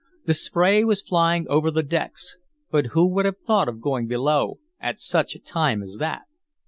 [0.25, 2.39] The spray was flying over the decks;
[2.71, 6.23] but who would have thought of going below at such a time as that?